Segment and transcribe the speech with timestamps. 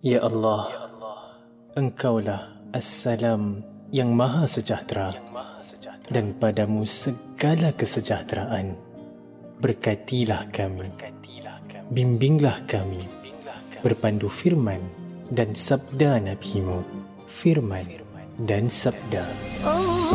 [0.00, 0.88] Ya Allah,
[1.76, 3.60] Engkaulah Assalam
[3.92, 5.12] yang Maha Sejahtera
[6.08, 8.80] dan padamu segala kesejahteraan.
[9.60, 10.88] Berkatilah kami,
[11.92, 13.04] bimbinglah kami
[13.84, 14.80] berpandu firman
[15.28, 16.80] dan sabda NabiMu,
[17.28, 18.00] Firman
[18.40, 19.28] dan sabda.
[19.68, 20.09] Oh.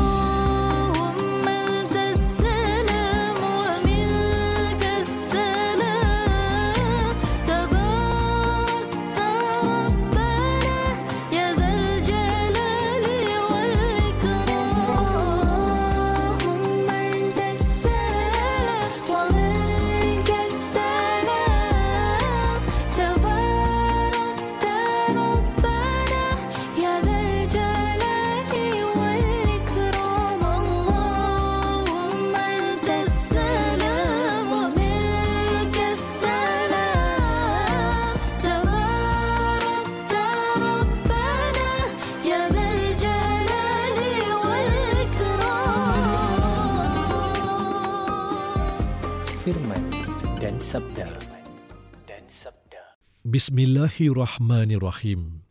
[53.36, 55.44] Bismillahirrahmanirrahim.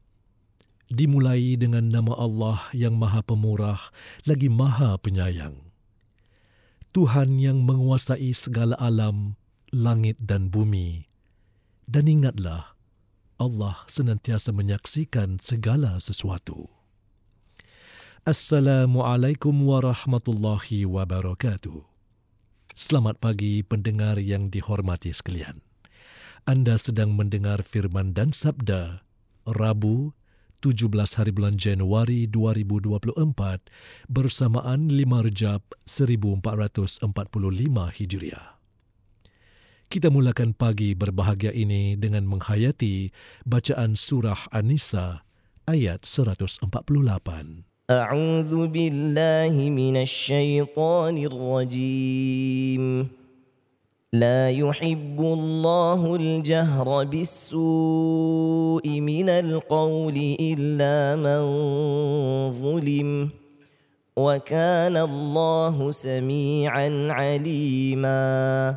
[0.88, 3.92] Dimulai dengan nama Allah yang Maha Pemurah
[4.24, 5.68] lagi Maha Penyayang.
[6.96, 9.36] Tuhan yang menguasai segala alam,
[9.68, 11.12] langit dan bumi.
[11.84, 12.72] Dan ingatlah,
[13.36, 16.72] Allah senantiasa menyaksikan segala sesuatu.
[18.24, 21.84] Assalamualaikum warahmatullahi wabarakatuh.
[22.72, 25.73] Selamat pagi pendengar yang dihormati sekalian.
[26.44, 29.00] Anda sedang mendengar firman dan sabda
[29.48, 30.12] Rabu
[30.60, 33.16] 17 hari bulan Januari 2024
[34.12, 37.00] bersamaan 5 Rejab 1445
[37.96, 38.60] Hijriah.
[39.88, 43.08] Kita mulakan pagi berbahagia ini dengan menghayati
[43.48, 45.24] bacaan surah An-Nisa
[45.64, 46.68] ayat 148.
[47.88, 53.08] A'udzu billahi minasy syaithanir rajim.
[54.14, 61.42] لا يحب الله الجهر بالسوء من القول إلا من
[62.62, 63.28] ظلم
[64.16, 68.76] وكان الله سميعا عليما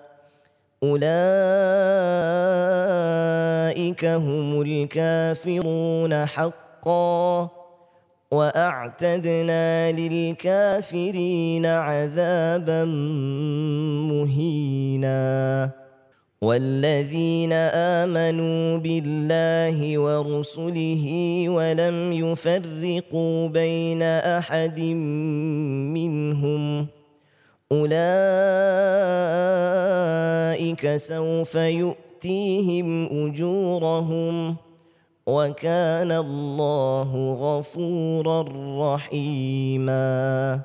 [0.83, 1.05] أولئك
[4.05, 7.49] هم الكافرون حقا
[8.31, 12.85] وأعتدنا للكافرين عذابا
[14.11, 15.71] مهينا.
[16.41, 21.05] والذين آمنوا بالله ورسله
[21.49, 24.79] ولم يفرقوا بين أحد
[25.93, 26.87] منهم
[27.71, 27.95] أولئك
[30.95, 34.55] سوف يؤتيهم أجورهم
[35.27, 38.45] وكان الله غفورا
[38.95, 40.61] رحيما.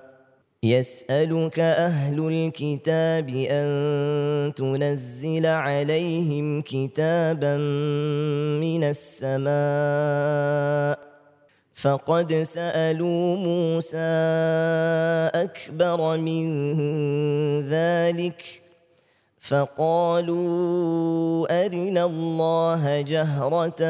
[0.63, 7.57] يسألك أهل الكتاب أن تنزل عليهم كتابا
[8.61, 9.47] من السماء
[11.77, 13.99] فقد سألوا موسى
[15.35, 16.47] أكبر من
[17.69, 18.63] ذلك
[19.41, 20.47] فقالوا
[21.67, 23.83] أرنا الله جهرة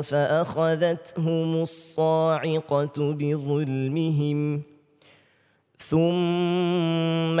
[0.00, 4.62] فأخذتهم الصاعقة بظلمهم
[5.78, 7.40] ثم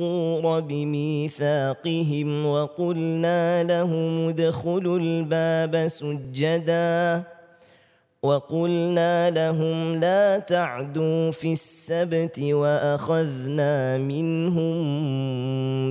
[0.00, 7.24] الطور بميثاقهم وقلنا لهم ادخلوا الباب سجدا
[8.22, 14.76] وقلنا لهم لا تعدوا في السبت واخذنا منهم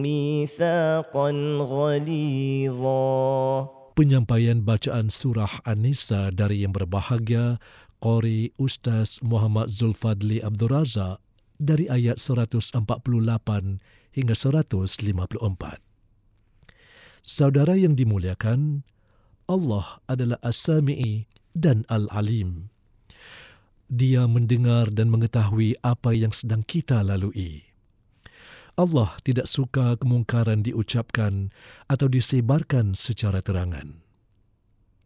[0.01, 1.29] ميثاقا
[1.62, 3.09] غليظا
[4.00, 7.59] Penyampaian bacaan surah An-Nisa dari yang berbahagia
[8.00, 11.19] Qori Ustaz Muhammad Zulfadli Abdul Razak
[11.59, 12.79] dari ayat 148
[14.13, 15.81] hingga 154.
[17.19, 18.81] Saudara yang dimuliakan,
[19.50, 22.69] Allah adalah As-Sami'i dan Al-Alim.
[23.89, 27.69] Dia mendengar dan mengetahui apa yang sedang kita lalui.
[28.79, 31.51] Allah tidak suka kemungkaran diucapkan
[31.91, 34.08] atau disebarkan secara terangan.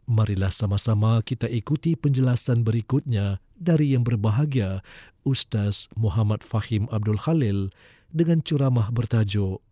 [0.03, 4.83] Marilah sama-sama kita ikuti penjelasan berikutnya dari yang berbahagia
[5.23, 7.71] Ustaz Muhammad Fahim Abdul Khalil
[8.11, 9.63] dengan ceramah bertajuk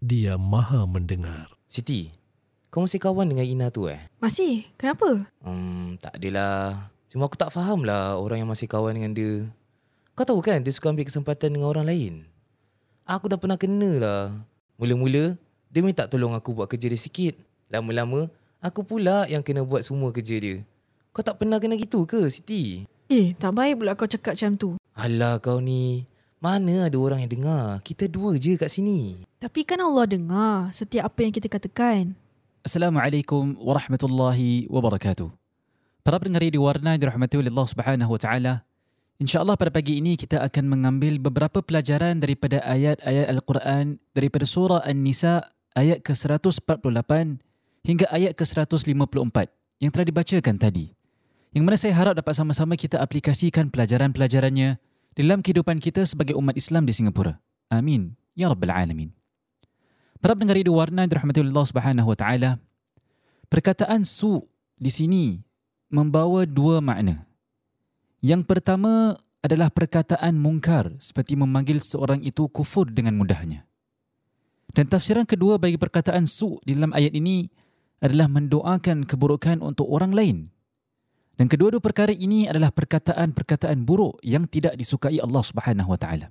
[0.00, 1.52] Dia Maha Mendengar.
[1.68, 2.08] Siti,
[2.72, 4.00] kau masih kawan dengan Ina tu eh?
[4.24, 4.64] Masih?
[4.80, 5.28] Kenapa?
[5.44, 6.88] Hmm, tak adalah.
[7.12, 9.52] Cuma aku tak faham lah orang yang masih kawan dengan dia.
[10.16, 12.14] Kau tahu kan dia suka ambil kesempatan dengan orang lain?
[13.04, 14.22] Aku dah pernah kena lah.
[14.80, 15.36] Mula-mula,
[15.68, 17.36] dia minta tolong aku buat kerja dia sikit.
[17.68, 18.32] Lama-lama,
[18.64, 20.64] aku pula yang kena buat semua kerja dia.
[21.12, 22.88] Kau tak pernah kena gitu ke, Siti?
[23.12, 24.70] Eh, tak baik pula kau cakap macam tu.
[24.96, 26.08] Alah kau ni.
[26.40, 27.84] Mana ada orang yang dengar?
[27.84, 29.28] Kita dua je kat sini.
[29.36, 32.16] Tapi kan Allah dengar setiap apa yang kita katakan.
[32.64, 35.28] Assalamualaikum warahmatullahi wabarakatuh.
[36.00, 38.54] Para pendengar di Warna yang dirahmati oleh Allah Subhanahu wa taala.
[39.20, 45.54] InsyaAllah pada pagi ini kita akan mengambil beberapa pelajaran daripada ayat-ayat Al-Quran daripada surah An-Nisa
[45.72, 47.53] ayat ke-148
[47.84, 49.36] hingga ayat ke-154
[49.78, 50.96] yang telah dibacakan tadi.
[51.54, 54.80] Yang mana saya harap dapat sama-sama kita aplikasikan pelajaran-pelajarannya
[55.14, 57.38] dalam kehidupan kita sebagai umat Islam di Singapura.
[57.70, 58.18] Amin.
[58.34, 59.14] Ya Rabbal Alamin.
[60.18, 62.50] Para pendengar di Warna dirahmati Allah Subhanahu wa taala.
[63.46, 64.42] Perkataan su
[64.74, 65.24] di sini
[65.92, 67.22] membawa dua makna.
[68.18, 69.14] Yang pertama
[69.44, 73.68] adalah perkataan mungkar seperti memanggil seorang itu kufur dengan mudahnya.
[74.72, 77.46] Dan tafsiran kedua bagi perkataan su dalam ayat ini
[78.04, 80.36] adalah mendoakan keburukan untuk orang lain.
[81.40, 86.28] Dan kedua-dua perkara ini adalah perkataan-perkataan buruk yang tidak disukai Allah Subhanahu wa taala.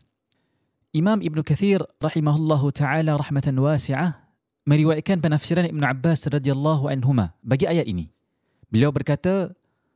[0.93, 4.21] Imam Ibn Kathir rahimahullahu taala rahmatan wasi'ah
[4.69, 8.13] meriwayatkan penafsiran Ibn Abbas radhiyallahu anhuma bagi ayat ini.
[8.69, 9.51] Beliau berkata,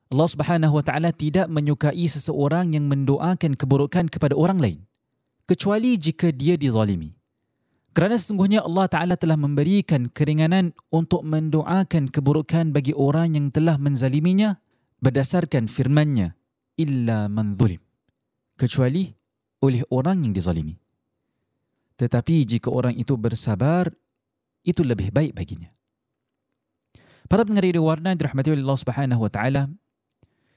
[0.08, 4.80] Allah Subhanahu wa taala tidak menyukai seseorang yang mendoakan keburukan kepada orang lain
[5.48, 7.17] kecuali jika dia dizalimi.
[7.98, 14.62] Kerana sesungguhnya Allah Taala telah memberikan keringanan untuk mendoakan keburukan bagi orang yang telah menzaliminya
[15.02, 16.38] berdasarkan firman-Nya
[16.78, 17.82] illa man zulim
[18.54, 19.10] kecuali
[19.66, 20.78] oleh orang yang dizalimi.
[21.98, 23.90] Tetapi jika orang itu bersabar,
[24.62, 25.74] itu lebih baik baginya.
[27.26, 29.74] Para pendengar radio warna yang dirahmati oleh Allah Subhanahu wa taala,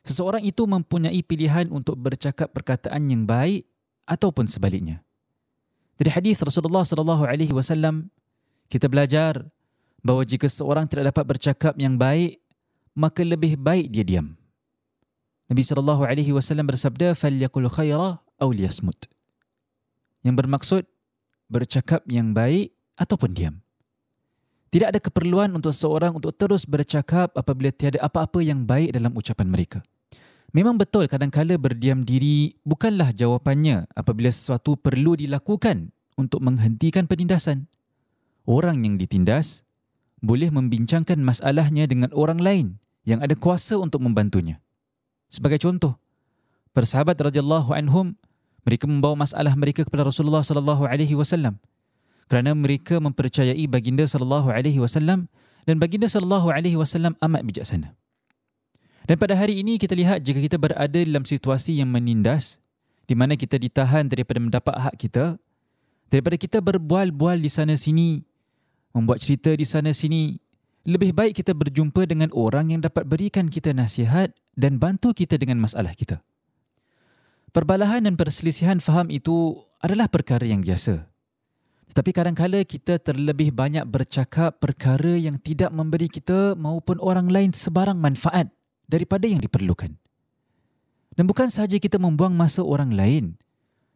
[0.05, 3.65] seseorang itu mempunyai pilihan untuk bercakap perkataan yang baik
[4.05, 5.01] ataupun sebaliknya.
[6.01, 8.09] Dari hadis Rasulullah sallallahu alaihi wasallam
[8.73, 9.45] kita belajar
[10.01, 12.41] bahawa jika seorang tidak dapat bercakap yang baik,
[12.97, 14.33] maka lebih baik dia diam.
[15.53, 19.13] Nabi sallallahu alaihi wasallam bersabda, "Falyakul khaira aw liyasmut."
[20.25, 20.83] Yang bermaksud
[21.53, 23.61] bercakap yang baik ataupun diam.
[24.73, 29.53] Tidak ada keperluan untuk seorang untuk terus bercakap apabila tiada apa-apa yang baik dalam ucapan
[29.53, 29.85] mereka.
[30.51, 37.71] Memang betul kadang-kala berdiam diri bukanlah jawapannya apabila sesuatu perlu dilakukan untuk menghentikan penindasan.
[38.51, 39.63] Orang yang ditindas
[40.19, 42.67] boleh membincangkan masalahnya dengan orang lain
[43.07, 44.59] yang ada kuasa untuk membantunya.
[45.31, 45.95] Sebagai contoh,
[46.75, 48.19] persahabat radhiyallahu anhum
[48.67, 51.63] mereka membawa masalah mereka kepada Rasulullah sallallahu alaihi wasallam
[52.27, 55.31] kerana mereka mempercayai baginda sallallahu alaihi wasallam
[55.63, 57.95] dan baginda sallallahu alaihi wasallam amat bijaksana.
[59.09, 62.61] Dan pada hari ini kita lihat jika kita berada dalam situasi yang menindas
[63.11, 65.35] di mana kita ditahan daripada mendapat hak kita
[66.15, 68.23] daripada kita berbual-bual di sana sini
[68.95, 70.39] membuat cerita di sana sini
[70.87, 75.61] lebih baik kita berjumpa dengan orang yang dapat berikan kita nasihat dan bantu kita dengan
[75.61, 76.25] masalah kita.
[77.51, 81.11] Perbalahan dan perselisihan faham itu adalah perkara yang biasa.
[81.91, 87.99] Tetapi kadang-kala kita terlebih banyak bercakap perkara yang tidak memberi kita maupun orang lain sebarang
[87.99, 88.55] manfaat
[88.91, 89.95] daripada yang diperlukan.
[91.15, 93.39] Dan bukan sahaja kita membuang masa orang lain,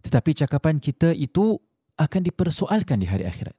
[0.05, 1.57] Tetapi cakapan kita itu
[1.97, 3.57] akan dipersoalkan di hari akhirat.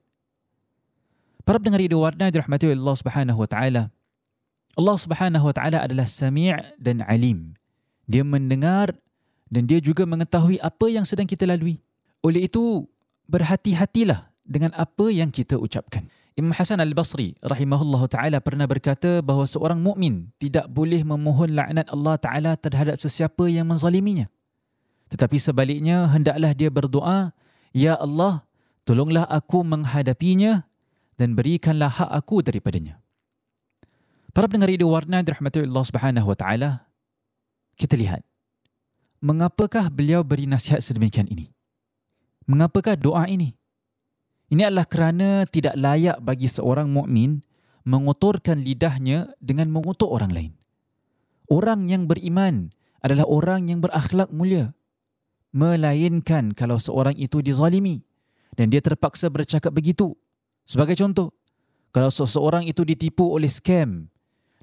[1.42, 3.84] Para pendengar di warna dirahmati oleh Allah Subhanahu wa taala.
[4.78, 7.58] Allah Subhanahu wa taala adalah Sami' dan Alim.
[8.06, 8.94] Dia mendengar
[9.50, 11.82] dan dia juga mengetahui apa yang sedang kita lalui.
[12.22, 12.86] Oleh itu,
[13.26, 16.06] berhati-hatilah dengan apa yang kita ucapkan.
[16.36, 22.20] Imam Hasan Al-Basri rahimahullah taala pernah berkata bahawa seorang mukmin tidak boleh memohon laknat Allah
[22.20, 24.28] taala terhadap sesiapa yang menzaliminya.
[25.08, 27.32] Tetapi sebaliknya hendaklah dia berdoa,
[27.72, 28.44] "Ya Allah,
[28.84, 30.68] tolonglah aku menghadapinya
[31.16, 33.00] dan berikanlah hak aku daripadanya."
[34.36, 36.84] Para pendengar radio warna dirahmati Allah Subhanahu wa taala,
[37.80, 38.28] kita lihat
[39.24, 41.48] mengapakah beliau beri nasihat sedemikian ini?
[42.44, 43.56] Mengapakah doa ini?
[44.46, 47.42] Ini adalah kerana tidak layak bagi seorang mukmin
[47.86, 50.54] mengotorkan lidahnya dengan mengutuk orang lain.
[51.50, 54.74] Orang yang beriman adalah orang yang berakhlak mulia.
[55.56, 58.04] Melainkan kalau seorang itu dizalimi
[58.58, 60.14] dan dia terpaksa bercakap begitu.
[60.66, 61.32] Sebagai contoh,
[61.94, 64.10] kalau seseorang itu ditipu oleh scam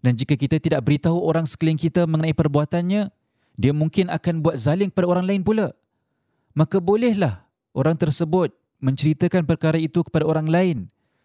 [0.03, 3.09] dan jika kita tidak beritahu orang sekeliling kita mengenai perbuatannya,
[3.55, 5.71] dia mungkin akan buat zalim kepada orang lain pula.
[6.53, 10.79] Maka bolehlah orang tersebut menceritakan perkara itu kepada orang lain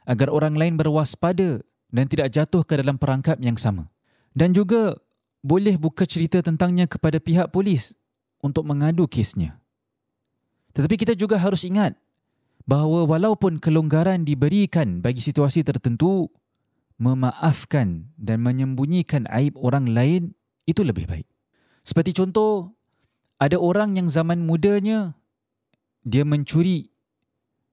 [0.06, 3.90] agar orang lain berwaspada dan tidak jatuh ke dalam perangkap yang sama.
[4.38, 4.96] Dan juga
[5.42, 7.98] boleh buka cerita tentangnya kepada pihak polis
[8.40, 9.58] untuk mengadu kesnya.
[10.78, 11.98] Tetapi kita juga harus ingat
[12.70, 16.30] bahawa walaupun kelonggaran diberikan bagi situasi tertentu,
[17.02, 20.38] memaafkan dan menyembunyikan aib orang lain
[20.70, 21.26] itu lebih baik.
[21.82, 22.78] Seperti contoh,
[23.42, 25.18] ada orang yang zaman mudanya
[26.04, 26.92] dia mencuri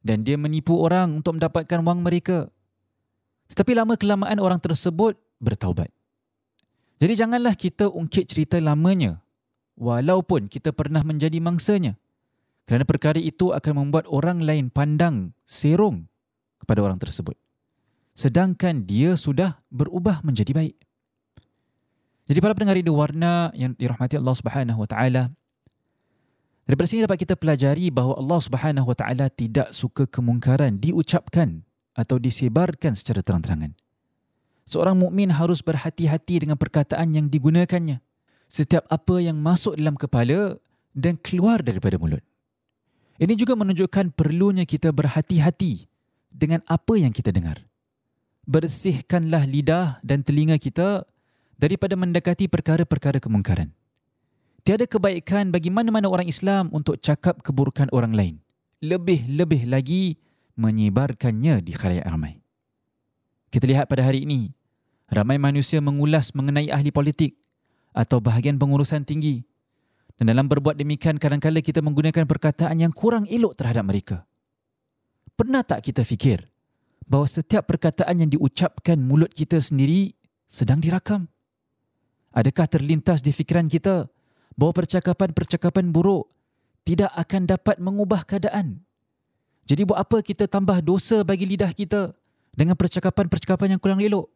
[0.05, 2.53] dan dia menipu orang untuk mendapatkan wang mereka.
[3.49, 5.89] Tetapi lama kelamaan orang tersebut bertaubat.
[7.01, 9.25] Jadi janganlah kita ungkit cerita lamanya
[9.75, 11.97] walaupun kita pernah menjadi mangsanya.
[12.65, 16.09] Kerana perkara itu akan membuat orang lain pandang serong
[16.61, 17.37] kepada orang tersebut.
[18.17, 20.77] Sedangkan dia sudah berubah menjadi baik.
[22.25, 25.29] Jadi para pendengar di warna yang dirahmati Allah Subhanahu Wa Taala,
[26.65, 31.61] Daripada sini dapat kita pelajari bahawa Allah Subhanahu Wa Taala tidak suka kemungkaran diucapkan
[31.93, 33.77] atau disebarkan secara terang-terangan.
[34.65, 38.01] Seorang mukmin harus berhati-hati dengan perkataan yang digunakannya.
[38.49, 40.57] Setiap apa yang masuk dalam kepala
[40.97, 42.25] dan keluar daripada mulut.
[43.21, 45.85] Ini juga menunjukkan perlunya kita berhati-hati
[46.33, 47.61] dengan apa yang kita dengar.
[48.49, 51.05] Bersihkanlah lidah dan telinga kita
[51.61, 53.71] daripada mendekati perkara-perkara kemungkaran.
[54.65, 58.35] Tiada kebaikan bagi mana-mana orang Islam untuk cakap keburukan orang lain.
[58.81, 60.17] Lebih-lebih lagi
[60.57, 62.41] menyebarkannya di khalayak ramai.
[63.53, 64.57] Kita lihat pada hari ini,
[65.13, 67.37] ramai manusia mengulas mengenai ahli politik
[67.93, 69.45] atau bahagian pengurusan tinggi.
[70.17, 74.25] Dan dalam berbuat demikian, kadang-kadang kita menggunakan perkataan yang kurang elok terhadap mereka.
[75.37, 76.41] Pernah tak kita fikir
[77.05, 80.17] bahawa setiap perkataan yang diucapkan mulut kita sendiri
[80.49, 81.29] sedang dirakam?
[82.33, 84.09] Adakah terlintas di fikiran kita
[84.55, 86.31] bahawa percakapan-percakapan buruk
[86.85, 88.83] tidak akan dapat mengubah keadaan.
[89.65, 92.13] Jadi buat apa kita tambah dosa bagi lidah kita
[92.53, 94.29] dengan percakapan-percakapan yang kurang elok?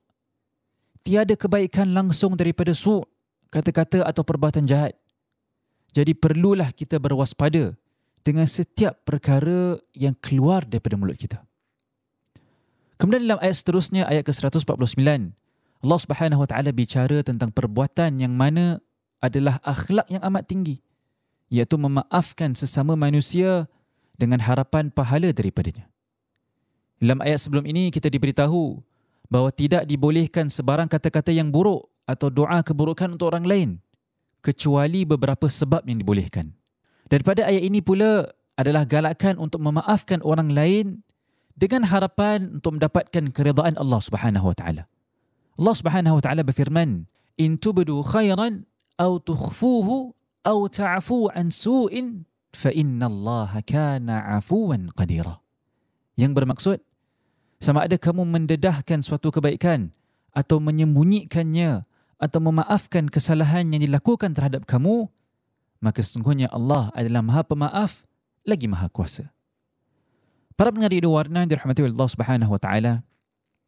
[1.04, 3.04] Tiada kebaikan langsung daripada su'
[3.52, 4.96] kata-kata atau perbuatan jahat.
[5.92, 7.76] Jadi perlulah kita berwaspada
[8.24, 11.40] dengan setiap perkara yang keluar daripada mulut kita.
[12.98, 14.98] Kemudian dalam ayat seterusnya ayat ke-149
[15.78, 18.82] Allah Subhanahu Wa Taala bicara tentang perbuatan yang mana
[19.18, 20.78] adalah akhlak yang amat tinggi
[21.48, 23.66] iaitu memaafkan sesama manusia
[24.18, 25.88] dengan harapan pahala daripadanya.
[26.98, 28.82] Dalam ayat sebelum ini kita diberitahu
[29.30, 33.70] bahawa tidak dibolehkan sebarang kata-kata yang buruk atau doa keburukan untuk orang lain
[34.42, 36.52] kecuali beberapa sebab yang dibolehkan.
[37.08, 40.86] Dan pada ayat ini pula adalah galakan untuk memaafkan orang lain
[41.54, 44.84] dengan harapan untuk mendapatkan keridaan Allah Subhanahu wa taala.
[45.58, 47.06] Allah Subhanahu wa taala berfirman,
[47.38, 48.66] "In tubdu khairan
[48.99, 50.13] أو تخفوه
[50.47, 51.93] أو تعفو عن سوء
[52.53, 55.35] فإن الله كان عفوا قديرا
[56.13, 56.77] yang bermaksud
[57.57, 59.89] sama ada kamu mendedahkan suatu kebaikan
[60.29, 61.89] atau menyembunyikannya
[62.21, 65.09] atau memaafkan kesalahan yang dilakukan terhadap kamu
[65.83, 68.07] maka sesungguhnya Allah adalah Maha Pemaaf
[68.47, 69.27] lagi Maha Kuasa.
[70.55, 73.03] Para pendengar di warna dirahmati Allah Subhanahu wa taala.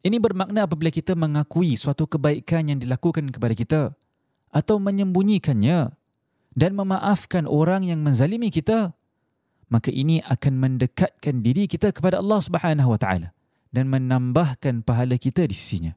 [0.00, 3.80] Ini bermakna apabila kita mengakui suatu kebaikan yang dilakukan kepada kita,
[4.51, 5.95] atau menyembunyikannya
[6.51, 8.91] dan memaafkan orang yang menzalimi kita
[9.71, 13.31] maka ini akan mendekatkan diri kita kepada Allah Subhanahu wa taala
[13.71, 15.95] dan menambahkan pahala kita di sisinya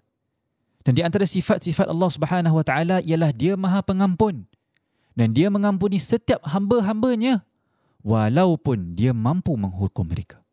[0.86, 4.46] dan di antara sifat-sifat Allah Subhanahu wa taala ialah dia Maha Pengampun
[5.16, 7.42] dan dia mengampuni setiap hamba-hambanya
[8.04, 10.44] walaupun dia mampu menghukum mereka.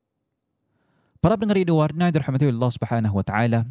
[1.19, 3.67] Para pendengar Radio Warna dirahmati Allah Subhanahu wa taala.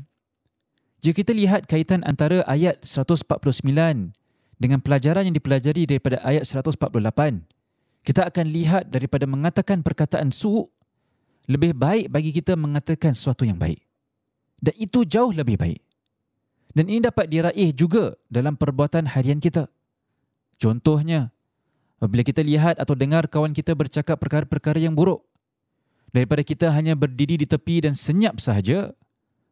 [1.01, 4.13] Jika kita lihat kaitan antara ayat 149
[4.61, 6.85] dengan pelajaran yang dipelajari daripada ayat 148,
[8.05, 10.69] kita akan lihat daripada mengatakan perkataan su
[11.49, 13.81] lebih baik bagi kita mengatakan sesuatu yang baik.
[14.61, 15.81] Dan itu jauh lebih baik.
[16.77, 19.67] Dan ini dapat diraih juga dalam perbuatan harian kita.
[20.61, 21.33] Contohnya,
[21.97, 25.25] apabila kita lihat atau dengar kawan kita bercakap perkara-perkara yang buruk,
[26.13, 28.93] daripada kita hanya berdiri di tepi dan senyap sahaja,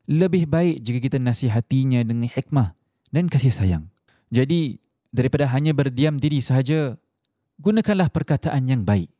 [0.04, 2.76] lebih baik jika kita nasihatinya dengan hikmah
[3.10, 3.84] dan kasih sayang.
[4.28, 4.78] Jadi,
[5.14, 6.96] daripada hanya berdiam diri sahaja,
[7.60, 9.10] gunakanlah perkataan yang baik.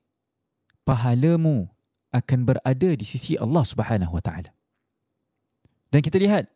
[0.84, 1.68] Pahalamu
[2.14, 4.52] akan berada di sisi Allah Subhanahu wa taala.
[5.92, 6.48] Dan kita lihat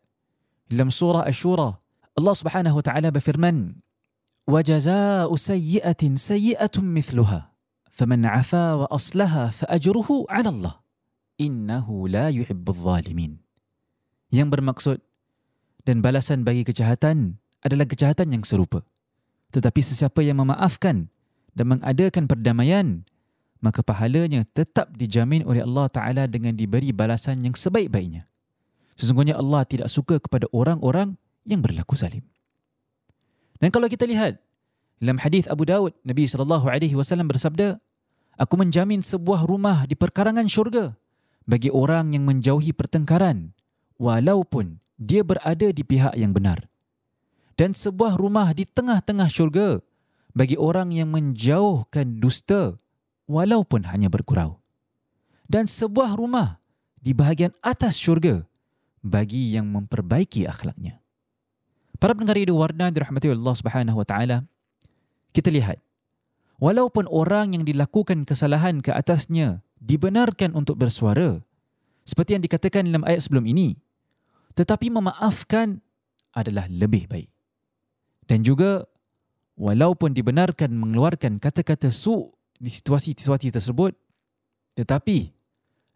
[0.69, 1.77] dalam surah Asy-Syura,
[2.13, 3.81] Allah Subhanahu wa taala berfirman,
[4.45, 7.53] "Wa jazaa'u sayyi'atin sayyi'atun mithluha,
[7.89, 10.75] faman 'afa wa aslaha fa ajruhu 'ala Allah.
[11.41, 13.41] Innahu la yuhibbul zalimin."
[14.33, 14.97] Yang bermaksud
[15.85, 18.81] dan balasan bagi kejahatan adalah kejahatan yang serupa.
[19.53, 21.13] Tetapi sesiapa yang memaafkan
[21.53, 23.05] dan mengadakan perdamaian,
[23.61, 28.25] maka pahalanya tetap dijamin oleh Allah Ta'ala dengan diberi balasan yang sebaik-baiknya.
[28.97, 32.25] Sesungguhnya Allah tidak suka kepada orang-orang yang berlaku zalim.
[33.61, 34.41] Dan kalau kita lihat
[34.97, 37.77] dalam hadis Abu Daud, Nabi sallallahu alaihi wasallam bersabda,
[38.41, 40.97] "Aku menjamin sebuah rumah di perkarangan syurga
[41.45, 43.53] bagi orang yang menjauhi pertengkaran
[44.01, 46.72] walaupun dia berada di pihak yang benar."
[47.53, 49.77] Dan sebuah rumah di tengah-tengah syurga
[50.33, 52.81] bagi orang yang menjauhkan dusta
[53.29, 54.57] walaupun hanya bergurau.
[55.45, 56.57] Dan sebuah rumah
[56.97, 58.41] di bahagian atas syurga
[59.03, 61.03] bagi yang memperbaiki akhlaknya.
[61.99, 64.47] Para pendengar Radio Warna dirahmati Allah Subhanahu wa taala.
[65.35, 65.83] Kita lihat
[66.61, 71.43] walaupun orang yang dilakukan kesalahan ke atasnya dibenarkan untuk bersuara
[72.07, 73.75] seperti yang dikatakan dalam ayat sebelum ini
[74.53, 75.81] tetapi memaafkan
[76.31, 77.32] adalah lebih baik.
[78.25, 78.87] Dan juga
[79.59, 83.93] walaupun dibenarkan mengeluarkan kata-kata su di situasi-situasi tersebut
[84.73, 85.29] tetapi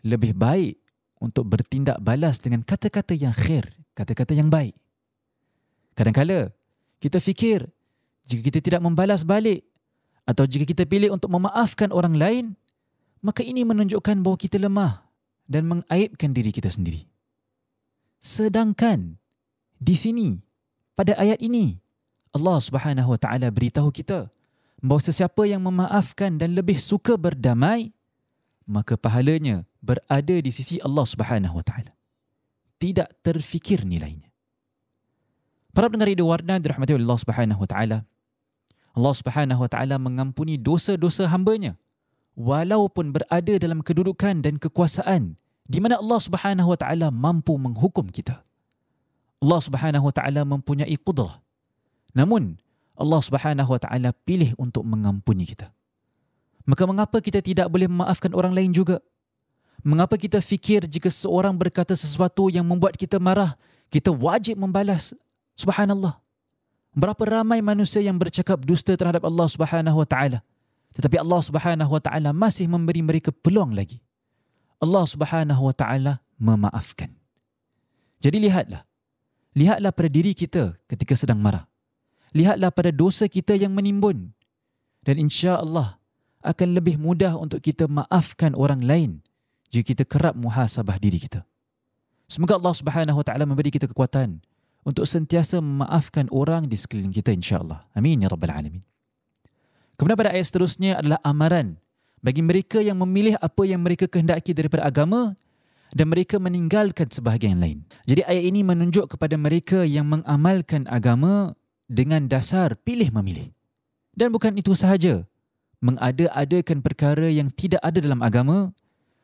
[0.06, 0.78] lebih baik
[1.18, 3.66] untuk bertindak balas dengan kata-kata yang khair,
[3.98, 4.78] kata-kata yang baik.
[5.98, 6.54] Kadang-kala
[7.02, 7.66] kita fikir
[8.30, 9.66] jika kita tidak membalas balik
[10.30, 12.46] atau jika kita pilih untuk memaafkan orang lain,
[13.26, 15.08] maka ini menunjukkan bahawa kita lemah
[15.50, 17.10] dan mengaibkan diri kita sendiri.
[18.22, 19.18] Sedangkan
[19.82, 20.38] di sini
[20.94, 21.80] pada ayat ini
[22.38, 24.30] Allah Subhanahu Wa Taala beritahu kita
[24.80, 27.92] bahawa sesiapa yang memaafkan dan lebih suka berdamai
[28.68, 31.92] maka pahalanya berada di sisi Allah Subhanahu Wa Taala.
[32.78, 34.30] Tidak terfikir nilainya.
[35.72, 37.98] Para pendengar Radio Warna dirahmati oleh Allah Subhanahu Wa Taala.
[38.94, 41.80] Allah Subhanahu Wa Taala mengampuni dosa-dosa hambanya
[42.38, 48.44] walaupun berada dalam kedudukan dan kekuasaan di mana Allah Subhanahu Wa Taala mampu menghukum kita.
[49.42, 51.40] Allah Subhanahu Wa Taala mempunyai kudrah.
[52.18, 52.58] Namun
[52.98, 55.70] Allah Subhanahu Wa Taala pilih untuk mengampuni kita.
[56.66, 58.98] Maka mengapa kita tidak boleh memaafkan orang lain juga?
[59.86, 63.54] Mengapa kita fikir jika seorang berkata sesuatu yang membuat kita marah,
[63.94, 65.14] kita wajib membalas?
[65.54, 66.18] Subhanallah.
[66.98, 70.40] Berapa ramai manusia yang bercakap dusta terhadap Allah Subhanahu Wa Taala,
[70.98, 74.02] tetapi Allah Subhanahu Wa Taala masih memberi mereka peluang lagi.
[74.82, 77.14] Allah Subhanahu Wa Taala memaafkan.
[78.18, 78.82] Jadi lihatlah.
[79.54, 81.70] Lihatlah pada diri kita ketika sedang marah.
[82.38, 84.30] Lihatlah pada dosa kita yang menimbun.
[85.02, 85.98] Dan insya Allah
[86.46, 89.26] akan lebih mudah untuk kita maafkan orang lain
[89.74, 91.42] jika kita kerap muhasabah diri kita.
[92.30, 94.44] Semoga Allah Subhanahu Wa Taala memberi kita kekuatan
[94.86, 97.88] untuk sentiasa memaafkan orang di sekeliling kita insya-Allah.
[97.98, 98.84] Amin ya rabbal alamin.
[99.98, 101.82] Kemudian pada ayat seterusnya adalah amaran
[102.22, 105.34] bagi mereka yang memilih apa yang mereka kehendaki daripada agama
[105.96, 107.88] dan mereka meninggalkan sebahagian lain.
[108.06, 111.56] Jadi ayat ini menunjuk kepada mereka yang mengamalkan agama
[111.88, 113.52] dengan dasar pilih memilih.
[114.14, 115.24] Dan bukan itu sahaja,
[115.80, 118.76] mengada-adakan perkara yang tidak ada dalam agama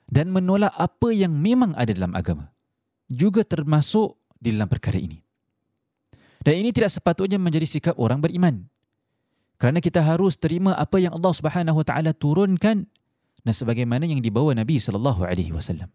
[0.08, 2.54] dan menolak apa yang memang ada dalam agama
[3.13, 5.21] juga termasuk di dalam perkara ini.
[6.43, 8.67] Dan ini tidak sepatutnya menjadi sikap orang beriman.
[9.56, 12.84] Kerana kita harus terima apa yang Allah Subhanahu Wa Taala turunkan
[13.43, 15.88] dan sebagaimana yang dibawa Nabi sallallahu alaihi wasallam.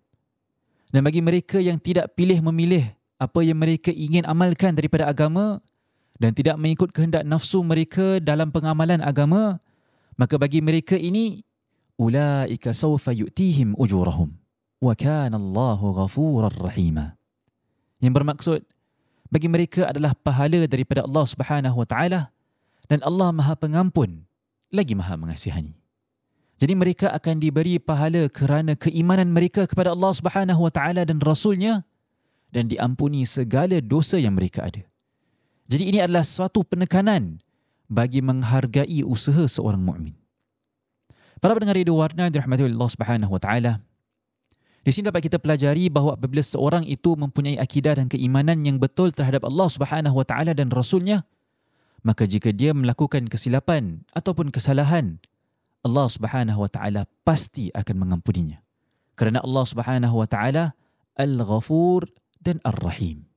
[0.88, 5.61] Dan bagi mereka yang tidak pilih memilih apa yang mereka ingin amalkan daripada agama
[6.18, 9.62] dan tidak mengikut kehendak nafsu mereka dalam pengamalan agama,
[10.18, 11.46] maka bagi mereka ini
[11.98, 14.35] ulaika sawfa yu'tihim ujurahum
[14.78, 17.18] wa kana Allahu ghafurar rahima
[17.98, 18.62] yang bermaksud
[19.31, 22.20] bagi mereka adalah pahala daripada Allah Subhanahu wa taala
[22.87, 24.24] dan Allah Maha Pengampun
[24.70, 25.74] lagi Maha Mengasihani
[26.59, 31.87] Jadi mereka akan diberi pahala kerana keimanan mereka kepada Allah Subhanahu wa taala dan rasulnya
[32.50, 34.83] dan diampuni segala dosa yang mereka ada.
[35.68, 37.44] Jadi ini adalah suatu penekanan
[37.92, 40.16] bagi menghargai usaha seorang mukmin.
[41.38, 43.72] Para pendengar radio warna dirahmati oleh Allah Subhanahu wa taala.
[44.81, 49.12] Di sini dapat kita pelajari bahawa apabila seorang itu mempunyai akidah dan keimanan yang betul
[49.12, 51.28] terhadap Allah Subhanahu wa taala dan rasulnya,
[52.00, 55.20] maka jika dia melakukan kesilapan ataupun kesalahan,
[55.85, 58.64] Allah Subhanahu wa taala pasti akan mengampuninya.
[59.12, 60.72] Kerana Allah Subhanahu wa taala
[61.12, 62.09] Al-Ghafur
[62.40, 63.27] dan Ar-Rahim.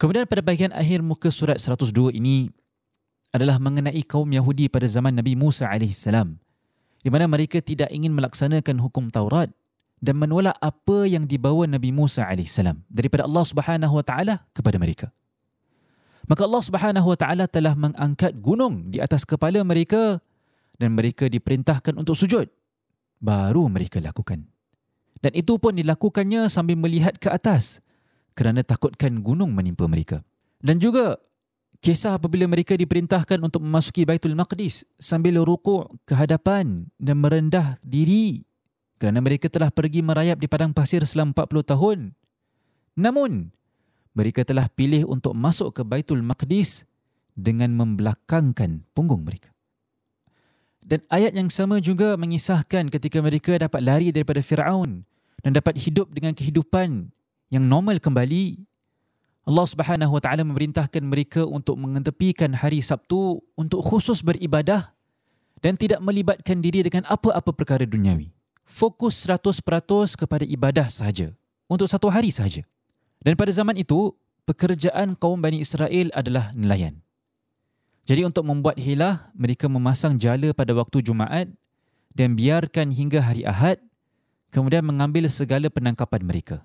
[0.00, 2.48] Kemudian pada bahagian akhir muka surat 102 ini
[3.36, 6.08] adalah mengenai kaum Yahudi pada zaman Nabi Musa AS
[7.04, 9.52] di mana mereka tidak ingin melaksanakan hukum Taurat
[10.00, 12.56] dan menolak apa yang dibawa Nabi Musa AS
[12.88, 15.12] daripada Allah Subhanahu Wa Taala kepada mereka.
[16.24, 20.16] Maka Allah Subhanahu Wa Taala telah mengangkat gunung di atas kepala mereka
[20.80, 22.48] dan mereka diperintahkan untuk sujud.
[23.20, 24.48] Baru mereka lakukan.
[25.20, 27.84] Dan itu pun dilakukannya sambil melihat ke atas
[28.34, 30.22] kerana takutkan gunung menimpa mereka.
[30.60, 31.16] Dan juga
[31.80, 38.44] kisah apabila mereka diperintahkan untuk memasuki Baitul Maqdis sambil rukuk ke hadapan dan merendah diri
[39.00, 41.98] kerana mereka telah pergi merayap di padang pasir selama 40 tahun.
[43.00, 43.48] Namun,
[44.12, 46.84] mereka telah pilih untuk masuk ke Baitul Maqdis
[47.32, 49.48] dengan membelakangkan punggung mereka.
[50.84, 55.08] Dan ayat yang sama juga mengisahkan ketika mereka dapat lari daripada Firaun
[55.40, 57.08] dan dapat hidup dengan kehidupan
[57.50, 58.62] yang normal kembali.
[59.44, 64.94] Allah Subhanahu Wa Taala memerintahkan mereka untuk mengetepikan hari Sabtu untuk khusus beribadah
[65.58, 68.30] dan tidak melibatkan diri dengan apa-apa perkara duniawi.
[68.62, 69.60] Fokus 100%
[70.14, 71.34] kepada ibadah sahaja
[71.66, 72.62] untuk satu hari sahaja.
[73.20, 74.14] Dan pada zaman itu,
[74.46, 77.02] pekerjaan kaum Bani Israel adalah nelayan.
[78.06, 81.50] Jadi untuk membuat hilah, mereka memasang jala pada waktu Jumaat
[82.14, 83.78] dan biarkan hingga hari Ahad,
[84.54, 86.56] kemudian mengambil segala penangkapan mereka.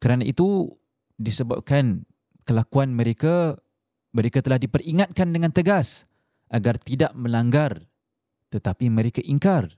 [0.00, 0.72] Kerana itu,
[1.20, 2.08] disebabkan
[2.48, 3.60] kelakuan mereka,
[4.10, 6.08] mereka telah diperingatkan dengan tegas
[6.50, 7.86] agar tidak melanggar
[8.50, 9.70] tetapi mereka ingkar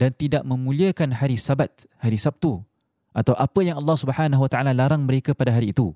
[0.00, 2.64] dan tidak memuliakan hari Sabat, hari Sabtu
[3.12, 5.92] atau apa yang Allah Subhanahu Wa Taala larang mereka pada hari itu.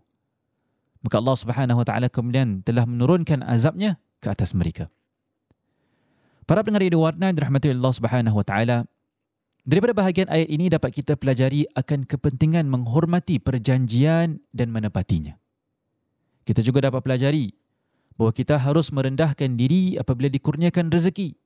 [1.01, 4.93] Maka Allah Subhanahu Wa Taala kemudian telah menurunkan azabnya ke atas mereka.
[6.45, 8.79] Para pendengar radio warna dirahmati Allah Subhanahu Wa Taala,
[9.67, 15.37] daripada bahagian ayat ini dapat kita pelajari akan kepentingan menghormati perjanjian dan menepatinya.
[16.45, 17.53] Kita juga dapat pelajari
[18.17, 21.37] bahawa kita harus merendahkan diri apabila dikurniakan rezeki.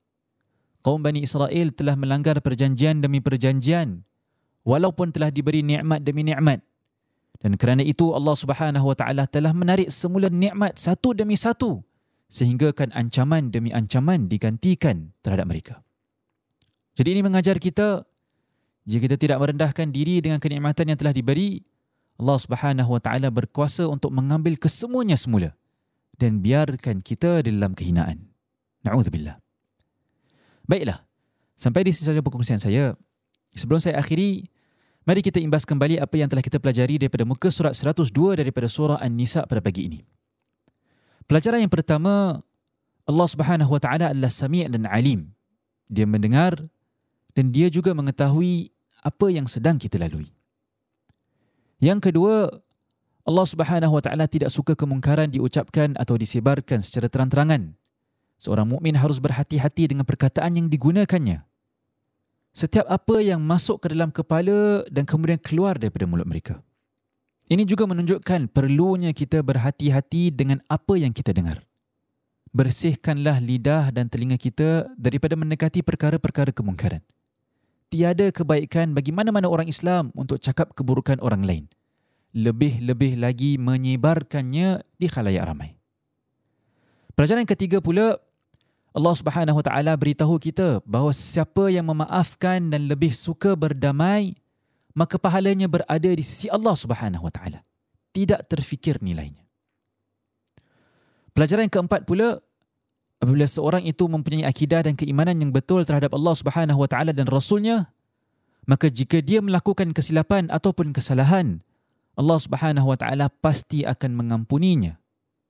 [0.85, 4.05] Kaum Bani Israel telah melanggar perjanjian demi perjanjian
[4.67, 6.61] walaupun telah diberi nikmat demi nikmat.
[7.41, 11.85] Dan kerana itu Allah Subhanahu Wa Taala telah menarik semula nikmat satu demi satu
[12.29, 15.75] sehingga kan ancaman demi ancaman digantikan terhadap mereka.
[16.95, 18.07] Jadi ini mengajar kita
[18.85, 21.65] jika kita tidak merendahkan diri dengan kenikmatan yang telah diberi,
[22.21, 25.57] Allah Subhanahu Wa Taala berkuasa untuk mengambil kesemuanya semula
[26.21, 28.31] dan biarkan kita di dalam kehinaan.
[28.87, 29.41] Nauzubillah.
[30.69, 31.03] Baiklah.
[31.59, 32.95] Sampai di sini saja perkongsian saya.
[33.55, 34.47] Sebelum saya akhiri,
[35.05, 38.97] Mari kita imbas kembali apa yang telah kita pelajari daripada muka surat 102 daripada surah
[39.05, 40.01] An-Nisa pada pagi ini.
[41.29, 42.41] Pelajaran yang pertama,
[43.05, 45.29] Allah Subhanahu Wa Taala adalah Sami' dan Alim.
[45.93, 46.57] Dia mendengar
[47.35, 48.71] dan dia juga mengetahui
[49.05, 50.31] apa yang sedang kita lalui.
[51.83, 52.49] Yang kedua,
[53.27, 57.77] Allah Subhanahu Wa Taala tidak suka kemungkaran diucapkan atau disebarkan secara terang-terangan.
[58.41, 61.45] Seorang mukmin harus berhati-hati dengan perkataan yang digunakannya
[62.55, 66.63] setiap apa yang masuk ke dalam kepala dan kemudian keluar daripada mulut mereka.
[67.51, 71.67] Ini juga menunjukkan perlunya kita berhati-hati dengan apa yang kita dengar.
[72.55, 77.03] Bersihkanlah lidah dan telinga kita daripada mendekati perkara-perkara kemungkaran.
[77.93, 81.65] Tiada kebaikan bagi mana-mana orang Islam untuk cakap keburukan orang lain.
[82.35, 85.79] Lebih-lebih lagi menyebarkannya di khalayak ramai.
[87.15, 88.19] Pelajaran ketiga pula,
[88.91, 94.35] Allah Subhanahu Wa Taala beritahu kita bahawa siapa yang memaafkan dan lebih suka berdamai
[94.95, 97.61] maka pahalanya berada di sisi Allah Subhanahu Wa Taala.
[98.15, 99.43] Tidak terfikir nilainya.
[101.35, 102.39] Pelajaran keempat pula
[103.25, 107.25] apabila seorang itu mempunyai akidah dan keimanan yang betul terhadap Allah Subhanahu Wa Taala dan
[107.25, 107.89] Rasulnya
[108.69, 111.65] maka jika dia melakukan kesilapan ataupun kesalahan
[112.15, 115.01] Allah Subhanahu Wa Taala pasti akan mengampuninya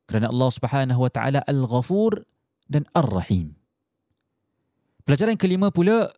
[0.06, 2.24] kerana Allah Subhanahu Wa Taala Al-Ghafur
[2.70, 3.52] dan Ar-Rahim.
[5.04, 6.08] Pelajaran kelima pula,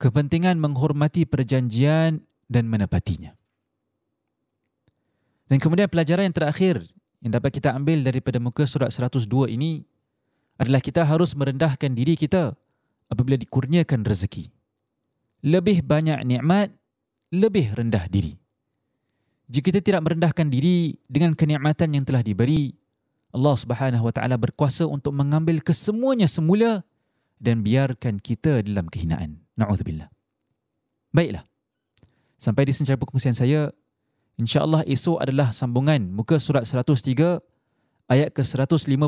[0.00, 3.36] kepentingan menghormati perjanjian dan menepatinya.
[5.48, 6.76] Dan kemudian pelajaran yang terakhir
[7.20, 9.84] yang dapat kita ambil daripada muka surat 102 ini
[10.58, 12.52] adalah kita harus merendahkan diri kita
[13.08, 14.50] apabila dikurniakan rezeki.
[15.46, 16.74] Lebih banyak nikmat,
[17.30, 18.34] lebih rendah diri.
[19.48, 22.74] Jika kita tidak merendahkan diri dengan kenikmatan yang telah diberi,
[23.32, 26.84] Allah Subhanahu Wa Taala berkuasa untuk mengambil kesemuanya semula
[27.38, 29.40] dan biarkan kita dalam kehinaan.
[29.56, 30.10] Nauzubillah.
[31.14, 31.46] Baiklah.
[32.36, 33.70] Sampai di sini perkongsian saya.
[34.38, 37.42] InsyaAllah esok adalah sambungan muka surat 103
[38.06, 39.02] ayat ke-155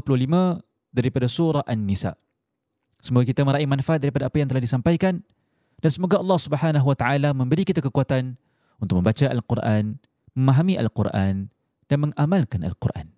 [0.90, 2.14] daripada surah An-Nisa.
[3.00, 5.24] Semoga kita meraih manfaat daripada apa yang telah disampaikan
[5.80, 8.36] dan semoga Allah Subhanahu Wa Taala memberi kita kekuatan
[8.76, 9.96] untuk membaca Al-Quran,
[10.36, 11.48] memahami Al-Quran
[11.88, 13.16] dan mengamalkan Al-Quran.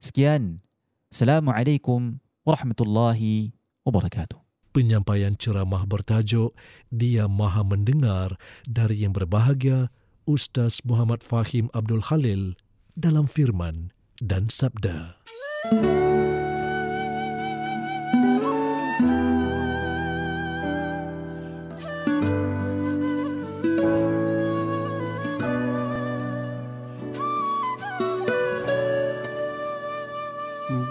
[0.00, 0.64] Sekian.
[1.10, 3.52] Assalamualaikum warahmatullahi
[3.84, 4.38] wabarakatuh.
[4.70, 6.54] Penyampaian ceramah bertajuk
[6.94, 9.90] Dia Maha Mendengar dari yang berbahagia
[10.30, 12.54] Ustaz Muhammad Fahim Abdul Khalil
[12.94, 13.90] dalam firman
[14.22, 15.18] dan sabda.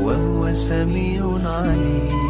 [0.00, 2.29] وهو سميع عليم